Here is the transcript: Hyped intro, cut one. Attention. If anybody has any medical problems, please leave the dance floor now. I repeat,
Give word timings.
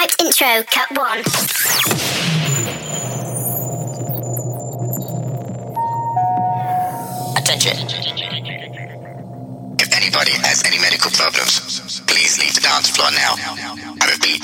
Hyped 0.00 0.16
intro, 0.18 0.64
cut 0.64 0.88
one. 0.96 1.18
Attention. 7.36 7.76
If 9.78 9.92
anybody 9.94 10.32
has 10.40 10.64
any 10.64 10.78
medical 10.78 11.10
problems, 11.10 12.00
please 12.06 12.38
leave 12.40 12.54
the 12.54 12.62
dance 12.62 12.88
floor 12.88 13.10
now. 13.10 13.34
I 14.00 14.10
repeat, 14.10 14.40